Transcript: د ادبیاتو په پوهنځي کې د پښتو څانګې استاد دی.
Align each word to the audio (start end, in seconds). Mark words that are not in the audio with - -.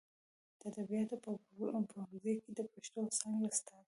د 0.59 0.61
ادبیاتو 0.69 1.15
په 1.23 1.31
پوهنځي 1.91 2.33
کې 2.43 2.51
د 2.53 2.59
پښتو 2.73 3.01
څانګې 3.19 3.47
استاد 3.51 3.75
دی. 3.77 3.79